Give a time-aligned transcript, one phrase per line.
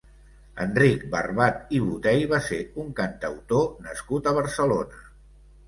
[0.63, 5.09] Enric Barbat i Botey va ser un cantautor nascut a Barcelona.